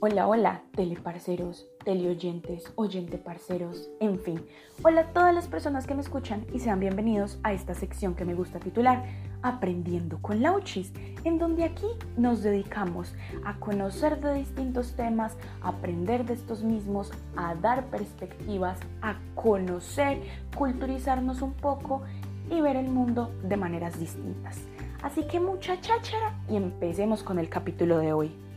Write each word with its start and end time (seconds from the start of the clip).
Hola, 0.00 0.28
hola, 0.28 0.62
teleparceros, 0.76 1.66
teleoyentes, 1.84 2.70
oyente 2.76 3.18
parceros, 3.18 3.90
en 3.98 4.20
fin. 4.20 4.46
Hola 4.84 5.00
a 5.00 5.12
todas 5.12 5.34
las 5.34 5.48
personas 5.48 5.88
que 5.88 5.94
me 5.96 6.02
escuchan 6.02 6.46
y 6.54 6.60
sean 6.60 6.78
bienvenidos 6.78 7.40
a 7.42 7.52
esta 7.52 7.74
sección 7.74 8.14
que 8.14 8.24
me 8.24 8.34
gusta 8.34 8.60
titular 8.60 9.04
Aprendiendo 9.42 10.22
con 10.22 10.40
Lauchis, 10.40 10.92
en 11.24 11.40
donde 11.40 11.64
aquí 11.64 11.88
nos 12.16 12.44
dedicamos 12.44 13.12
a 13.44 13.58
conocer 13.58 14.20
de 14.20 14.34
distintos 14.34 14.94
temas, 14.94 15.36
a 15.62 15.70
aprender 15.70 16.24
de 16.24 16.34
estos 16.34 16.62
mismos, 16.62 17.10
a 17.34 17.56
dar 17.56 17.86
perspectivas, 17.86 18.78
a 19.02 19.16
conocer, 19.34 20.22
culturizarnos 20.56 21.42
un 21.42 21.54
poco 21.54 22.02
y 22.48 22.60
ver 22.60 22.76
el 22.76 22.88
mundo 22.88 23.34
de 23.42 23.56
maneras 23.56 23.98
distintas. 23.98 24.60
Así 25.02 25.26
que 25.26 25.40
mucha 25.40 25.80
cháchara 25.80 26.38
y 26.48 26.54
empecemos 26.54 27.24
con 27.24 27.40
el 27.40 27.48
capítulo 27.48 27.98
de 27.98 28.12
hoy. 28.12 28.47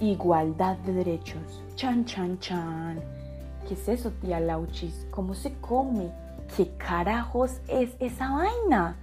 Igualdad 0.00 0.76
de 0.78 0.92
derechos. 0.92 1.62
Chan, 1.76 2.04
chan, 2.04 2.38
chan. 2.40 3.00
¿Qué 3.66 3.74
es 3.74 3.88
eso, 3.88 4.10
tía 4.20 4.40
Lauchis? 4.40 5.06
¿Cómo 5.10 5.34
se 5.34 5.54
come? 5.60 6.10
¿Qué 6.56 6.76
carajos 6.76 7.60
es 7.68 7.96
esa 8.00 8.30
vaina? 8.30 8.96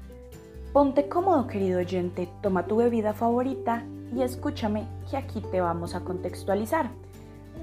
Ponte 0.73 1.07
cómodo, 1.07 1.47
querido 1.47 1.79
oyente, 1.79 2.29
toma 2.41 2.65
tu 2.65 2.77
bebida 2.77 3.13
favorita 3.13 3.83
y 4.15 4.21
escúchame 4.21 4.85
que 5.09 5.17
aquí 5.17 5.41
te 5.51 5.61
vamos 5.61 5.95
a 5.95 6.01
contextualizar. 6.01 6.89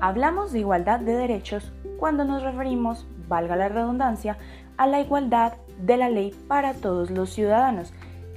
Hablamos 0.00 0.52
de 0.52 0.60
igualdad 0.60 1.00
de 1.00 1.14
derechos 1.14 1.72
cuando 1.98 2.24
nos 2.24 2.42
referimos, 2.42 3.06
valga 3.28 3.56
la 3.56 3.68
redundancia, 3.68 4.38
a 4.76 4.86
la 4.86 5.00
igualdad 5.00 5.54
de 5.80 5.96
la 5.96 6.08
ley 6.08 6.34
para 6.48 6.74
todos 6.74 7.10
los 7.10 7.30
ciudadanos 7.30 7.92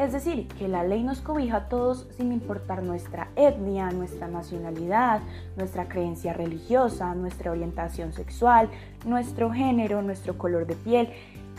es 0.05 0.14
decir, 0.14 0.48
que 0.48 0.68
la 0.68 0.84
ley 0.84 1.04
nos 1.04 1.22
cobija 1.22 1.58
a 1.58 1.70
todos 1.70 2.08
sin 2.18 2.32
importar 2.32 2.84
nuestra 2.84 3.30
etnia, 3.36 3.91
nuestra 3.91 4.27
nacionalidad, 4.27 5.21
nuestra 5.57 5.88
creencia 5.88 6.34
religiosa, 6.34 7.13
nuestra 7.16 7.52
orientación 7.52 8.13
sexual, 8.13 8.70
nuestro 9.05 9.52
género, 9.52 10.02
nuestro 10.02 10.38
color 10.38 10.66
de 10.66 10.76
piel, 10.76 11.10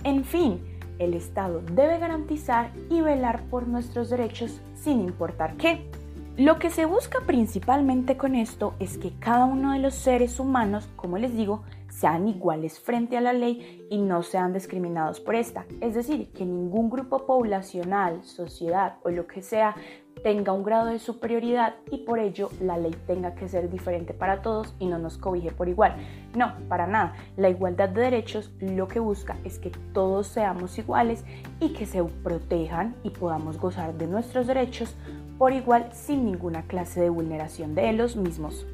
en 0.05 0.25
fin, 0.25 0.61
el 0.98 1.15
Estado 1.15 1.63
debe 1.73 1.98
garantizar 1.98 2.70
y 2.91 3.01
velar 3.01 3.43
por 3.45 3.69
nuestros 3.69 4.11
derechos 4.11 4.61
sin 4.75 5.01
importar 5.01 5.57
qué. 5.57 5.89
Lo 6.37 6.59
que 6.59 6.70
se 6.70 6.87
busca 6.87 7.20
principalmente 7.27 8.17
con 8.17 8.35
esto 8.35 8.75
es 8.79 8.98
que 8.98 9.13
cada 9.19 9.45
uno 9.45 9.73
de 9.73 9.79
los 9.79 9.95
seres 9.95 10.41
humanos, 10.41 10.89
como 10.97 11.19
les 11.19 11.37
digo, 11.37 11.63
sean 11.93 12.27
iguales 12.27 12.81
frente 12.81 13.17
a 13.17 13.21
la 13.21 13.33
ley 13.33 13.87
y 13.91 13.98
no 13.98 14.23
sean 14.23 14.53
discriminados 14.53 15.21
por 15.21 15.35
esta. 15.35 15.67
Es 15.81 15.95
decir, 15.95 16.33
que 16.33 16.45
ningún 16.45 16.89
grupo 16.89 17.27
poblacional, 17.27 18.25
sociedad 18.25 18.97
o 19.03 19.11
lo 19.11 19.27
que 19.27 19.43
sea 19.43 19.77
tenga 20.23 20.53
un 20.53 20.63
grado 20.63 20.87
de 20.87 20.98
superioridad 20.98 21.75
y 21.91 21.98
por 21.98 22.19
ello 22.19 22.51
la 22.61 22.79
ley 22.79 22.95
tenga 23.07 23.35
que 23.35 23.48
ser 23.48 23.69
diferente 23.70 24.15
para 24.15 24.41
todos 24.41 24.75
y 24.79 24.87
no 24.87 24.98
nos 24.98 25.19
cobije 25.19 25.51
por 25.53 25.69
igual. 25.69 25.97
No, 26.35 26.55
para 26.69 26.87
nada. 26.87 27.15
La 27.37 27.51
igualdad 27.51 27.91
de 27.91 28.03
derechos 28.03 28.53
lo 28.61 28.89
que 28.89 29.01
busca 29.01 29.37
es 29.45 29.59
que 29.59 29.70
todos 29.93 30.29
seamos 30.29 30.79
iguales 30.79 31.25
y 31.61 31.75
que 31.75 31.87
se 31.87 32.03
protejan 32.03 32.97
y 33.03 33.11
podamos 33.11 33.59
gozar 33.59 33.95
de 33.95 34.07
nuestros 34.07 34.47
derechos 34.47 34.97
por 35.39 35.53
igual 35.53 35.91
sin 35.93 36.25
ninguna 36.25 36.63
clase 36.63 37.01
de 37.01 37.11
vulneración 37.11 37.75
de 37.75 37.93
los 37.93 38.17
mismos. 38.17 38.67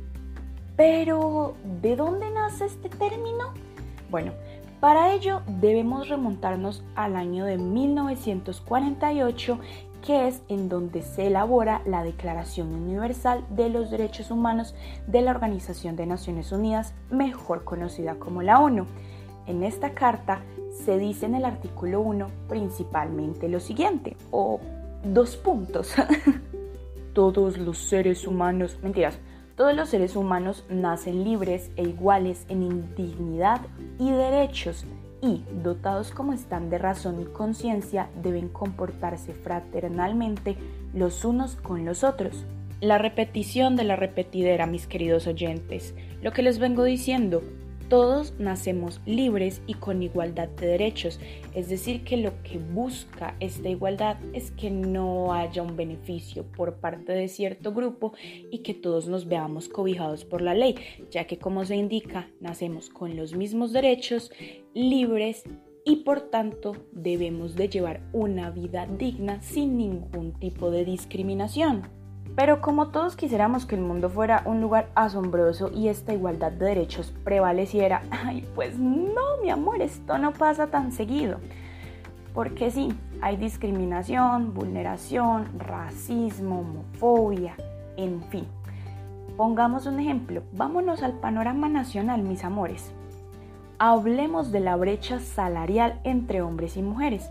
Pero, 0.79 1.53
¿de 1.83 1.97
dónde 1.97 2.31
nace 2.31 2.65
este 2.67 2.89
término? 2.89 3.53
Bueno, 4.11 4.33
para 4.79 5.13
ello 5.13 5.43
debemos 5.61 6.09
remontarnos 6.09 6.85
al 6.95 7.17
año 7.17 7.47
de 7.47 7.59
1948, 7.59 9.59
que 10.07 10.29
es 10.29 10.41
en 10.49 10.69
donde 10.69 11.03
se 11.03 11.27
elabora 11.27 11.83
la 11.85 12.05
Declaración 12.05 12.73
Universal 12.73 13.45
de 13.51 13.71
los 13.71 13.91
Derechos 13.91 14.31
Humanos 14.31 14.77
de 15.09 15.21
la 15.21 15.33
Organización 15.33 15.97
de 15.97 16.07
Naciones 16.07 16.53
Unidas, 16.53 16.95
mejor 17.11 17.65
conocida 17.65 18.15
como 18.15 18.43
la 18.43 18.61
ONU. 18.61 18.87
En 19.49 19.65
esta 19.65 19.95
carta 19.95 20.43
se 20.85 20.97
dice 20.97 21.27
en 21.27 21.35
el 21.35 21.45
artículo 21.45 22.01
1 22.03 22.29
principalmente 22.49 23.49
lo 23.49 23.59
siguiente, 23.59 24.17
o 24.31 24.61
dos 25.03 25.37
puntos. 25.37 25.93
Todos 27.15 27.59
los 27.59 27.79
seres 27.79 28.29
humanos, 28.29 28.79
mentiras, 28.81 29.19
todos 29.59 29.75
los 29.75 29.89
seres 29.89 30.15
humanos 30.15 30.65
nacen 30.71 31.25
libres 31.25 31.73
e 31.75 31.83
iguales 31.83 32.47
en 32.49 32.63
indignidad 32.63 33.61
y 33.99 34.13
derechos 34.13 34.85
y, 35.21 35.43
dotados 35.65 36.13
como 36.13 36.33
están 36.33 36.71
de 36.71 36.79
razón 36.79 37.21
y 37.21 37.25
conciencia, 37.25 38.09
deben 38.23 38.49
comportarse 38.49 39.35
fraternalmente 39.35 40.57
los 40.95 41.25
unos 41.25 41.57
con 41.57 41.85
los 41.85 42.05
otros. 42.05 42.47
La 42.81 42.99
repetición 42.99 43.75
de 43.75 43.83
la 43.83 43.97
repetidera, 43.97 44.67
mis 44.67 44.87
queridos 44.87 45.27
oyentes. 45.27 45.93
Lo 46.23 46.31
que 46.31 46.43
les 46.43 46.61
vengo 46.61 46.85
diciendo, 46.85 47.43
todos 47.89 48.35
nacemos 48.39 49.01
libres 49.07 49.63
y 49.67 49.75
con 49.75 50.03
igualdad 50.03 50.49
de 50.49 50.67
derechos, 50.67 51.19
es 51.55 51.69
decir, 51.69 52.05
que 52.05 52.17
lo 52.17 52.43
que 52.43 52.59
busca 52.59 53.37
esta 53.41 53.69
igualdad 53.69 54.19
es 54.33 54.51
que 54.51 54.71
no 54.71 55.33
haya 55.33 55.63
un 55.63 55.77
beneficio 55.77 56.45
por 56.45 56.77
parte 56.77 57.13
de 57.13 57.29
cierto 57.29 57.73
grupo 57.73 58.13
y 58.51 58.59
que 58.59 58.75
todos 58.75 59.09
nos 59.09 59.27
veamos 59.27 59.69
cobijados 59.69 60.25
por 60.25 60.43
la 60.43 60.55
ley, 60.55 60.77
ya 61.11 61.27
que 61.27 61.39
como 61.39 61.65
se 61.65 61.77
indica, 61.77 62.29
nacemos 62.41 62.91
con 62.91 63.17
los 63.17 63.35
mismos 63.35 63.73
derechos, 63.73 64.31
libres 64.75 65.45
y 65.85 65.97
por 65.97 66.21
tanto 66.21 66.77
debemos 66.93 67.57
de 67.57 67.69
llevar 67.69 68.03
una 68.13 68.51
vida 68.51 68.87
digna 68.87 69.41
sin 69.41 69.79
ningún 69.79 70.39
tipo 70.39 70.71
de 70.71 70.85
discriminación. 70.85 71.99
Pero 72.37 72.61
como 72.61 72.89
todos 72.89 73.17
quisiéramos 73.17 73.67
que 73.67 73.75
el 73.75 73.81
mundo 73.81 74.11
fuera 74.11 74.43
un 74.45 74.61
lugar 74.61 74.89
asombroso 74.95 75.71
y 75.75 75.89
esta 75.89 76.13
igualdad 76.13 76.53
de 76.53 76.67
derechos 76.67 77.13
prevaleciera, 77.25 78.03
ay, 78.11 78.47
pues 78.55 78.79
no, 78.79 79.39
mi 79.43 79.51
amor, 79.51 79.83
esto 79.83 80.19
no 80.19 80.33
pasa 80.33 80.69
tan 80.69 80.93
seguido. 80.93 81.39
Porque 82.35 82.71
sí, 82.71 82.95
hay 83.21 83.37
discriminación, 83.37 84.55
vulneración, 84.55 85.47
racismo, 85.59 86.61
homofobia, 86.61 87.55
en 87.97 88.23
fin. 88.25 88.47
Pongamos 89.37 89.87
un 89.87 89.99
ejemplo, 89.99 90.43
vámonos 90.53 91.03
al 91.03 91.15
panorama 91.15 91.69
nacional, 91.69 92.23
mis 92.23 92.45
amores. 92.45 92.93
Hablemos 93.79 94.51
de 94.51 94.61
la 94.61 94.77
brecha 94.77 95.21
salarial 95.21 96.01
entre 96.03 96.43
hombres 96.43 96.77
y 96.77 96.83
mujeres 96.83 97.29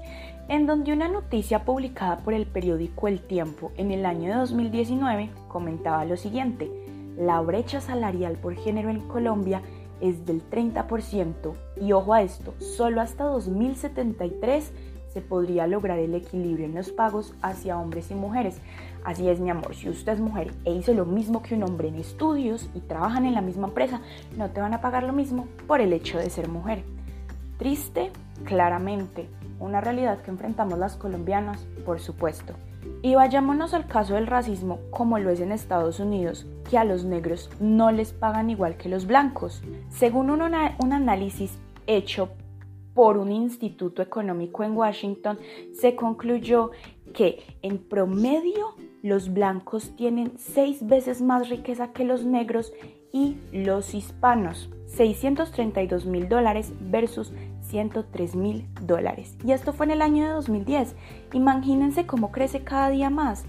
en 0.50 0.66
donde 0.66 0.94
una 0.94 1.10
noticia 1.10 1.66
publicada 1.66 2.18
por 2.18 2.34
el 2.34 2.46
periódico 2.46 3.08
El 3.08 3.22
Tiempo 3.22 3.72
en 3.76 3.92
el 3.92 4.06
año 4.06 4.32
de 4.32 4.40
2019 4.40 5.30
comentaba 5.50 6.06
lo 6.06 6.16
siguiente, 6.16 6.72
la 7.18 7.42
brecha 7.42 7.82
salarial 7.82 8.38
por 8.38 8.56
género 8.56 8.90
en 8.90 9.02
Colombia 9.08 9.62
es 10.00 10.26
del 10.26 10.48
30% 10.50 11.54
y 11.82 11.92
ojo 11.92 12.14
a 12.14 12.22
esto, 12.22 12.54
solo 12.60 13.02
hasta 13.02 13.26
2073 13.26 14.72
se 15.14 15.22
podría 15.22 15.68
lograr 15.68 16.00
el 16.00 16.16
equilibrio 16.16 16.66
en 16.66 16.76
los 16.76 16.92
pagos 16.92 17.34
hacia 17.42 17.78
hombres 17.78 18.12
y 18.12 18.16
mujeres. 18.16 18.62
Así 19.04 19.28
es 19.28 19.40
mi 19.40 19.50
amor, 19.50 19.76
si 19.76 19.90
usted 19.90 20.14
es 20.14 20.20
mujer 20.20 20.54
e 20.64 20.74
hizo 20.74 20.94
lo 20.94 21.06
mismo 21.06 21.42
que 21.42 21.56
un 21.56 21.64
hombre 21.64 21.88
en 21.88 21.96
estudios 21.96 22.70
y 22.74 22.80
trabajan 22.82 23.26
en 23.26 23.34
la 23.34 23.42
misma 23.42 23.68
empresa, 23.68 24.02
no 24.38 24.50
te 24.52 24.62
van 24.62 24.74
a 24.74 24.82
pagar 24.82 25.04
lo 25.04 25.14
mismo 25.14 25.48
por 25.66 25.82
el 25.82 25.92
hecho 25.92 26.20
de 26.20 26.30
ser 26.30 26.48
mujer. 26.48 26.84
Triste, 27.58 28.12
claramente, 28.46 29.30
una 29.60 29.82
realidad 29.82 30.22
que 30.22 30.32
enfrentamos 30.32 30.78
las 30.78 30.96
colombianas, 30.96 31.66
por 31.86 32.00
supuesto. 32.00 32.54
Y 33.02 33.16
vayámonos 33.16 33.74
al 33.74 33.88
caso 33.88 34.14
del 34.14 34.28
racismo 34.28 34.80
como 34.92 35.18
lo 35.20 35.30
es 35.30 35.40
en 35.40 35.52
Estados 35.52 36.00
Unidos, 36.00 36.46
que 36.70 36.78
a 36.78 36.84
los 36.84 37.04
negros 37.04 37.50
no 37.60 37.92
les 37.92 38.14
pagan 38.14 38.50
igual 38.50 38.78
que 38.78 38.90
los 38.90 39.08
blancos. 39.08 39.64
Según 39.90 40.30
un, 40.30 40.42
un 40.42 40.94
análisis 40.94 41.58
hecho 41.88 42.30
por 42.94 43.18
un 43.18 43.32
instituto 43.32 44.02
económico 44.02 44.64
en 44.64 44.76
Washington, 44.76 45.40
se 45.74 45.96
concluyó 45.96 46.72
que 47.14 47.58
en 47.62 47.78
promedio 47.78 48.76
los 49.08 49.34
blancos 49.34 49.96
tienen 49.96 50.34
seis 50.38 50.86
veces 50.86 51.22
más 51.22 51.50
riqueza 51.50 51.94
que 51.94 52.04
los 52.04 52.26
negros 52.26 52.74
y 53.14 53.38
los 53.54 53.94
hispanos, 53.94 54.70
632 54.88 56.06
mil 56.06 56.28
dólares 56.28 56.74
versus 56.82 57.32
103 57.62 58.36
mil 58.36 58.68
dólares. 58.82 59.38
Y 59.46 59.54
esto 59.54 59.72
fue 59.72 59.86
en 59.86 59.94
el 59.94 60.02
año 60.02 60.26
de 60.26 60.34
2010. 60.34 60.96
Imagínense 61.34 62.06
cómo 62.06 62.32
crece 62.32 62.64
cada 62.64 62.90
día 62.90 63.10
más. 63.10 63.46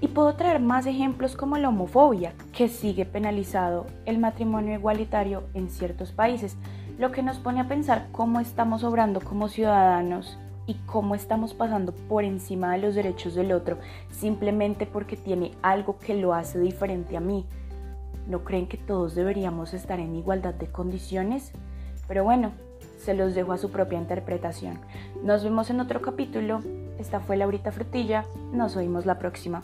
Y 0.00 0.08
puedo 0.08 0.34
traer 0.36 0.60
más 0.60 0.86
ejemplos 0.86 1.36
como 1.36 1.56
la 1.58 1.68
homofobia, 1.68 2.34
que 2.52 2.68
sigue 2.68 3.04
penalizado 3.04 3.86
el 4.06 4.18
matrimonio 4.18 4.74
igualitario 4.74 5.44
en 5.54 5.70
ciertos 5.70 6.12
países, 6.12 6.56
lo 6.98 7.12
que 7.12 7.22
nos 7.22 7.38
pone 7.38 7.60
a 7.60 7.68
pensar 7.68 8.08
cómo 8.10 8.40
estamos 8.40 8.84
obrando 8.84 9.20
como 9.20 9.48
ciudadanos 9.48 10.38
y 10.66 10.74
cómo 10.86 11.14
estamos 11.14 11.54
pasando 11.54 11.92
por 11.92 12.24
encima 12.24 12.72
de 12.72 12.78
los 12.78 12.94
derechos 12.94 13.34
del 13.34 13.52
otro 13.52 13.78
simplemente 14.10 14.86
porque 14.86 15.16
tiene 15.16 15.52
algo 15.62 15.98
que 15.98 16.14
lo 16.14 16.34
hace 16.34 16.58
diferente 16.58 17.16
a 17.16 17.20
mí. 17.20 17.44
¿No 18.26 18.44
creen 18.44 18.66
que 18.66 18.78
todos 18.78 19.14
deberíamos 19.14 19.74
estar 19.74 20.00
en 20.00 20.14
igualdad 20.14 20.54
de 20.54 20.68
condiciones? 20.68 21.52
Pero 22.08 22.24
bueno, 22.24 22.52
se 22.98 23.14
los 23.14 23.34
dejo 23.34 23.52
a 23.52 23.58
su 23.58 23.70
propia 23.70 23.98
interpretación. 23.98 24.78
Nos 25.22 25.44
vemos 25.44 25.68
en 25.68 25.80
otro 25.80 26.00
capítulo. 26.00 26.62
Esta 26.98 27.20
fue 27.20 27.36
Laurita 27.36 27.70
Frutilla. 27.70 28.24
Nos 28.52 28.76
oímos 28.76 29.04
la 29.04 29.18
próxima. 29.18 29.62